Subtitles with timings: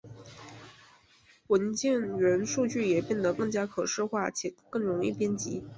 [1.49, 5.61] 文件元数据也变得更加可视化且更容易编辑。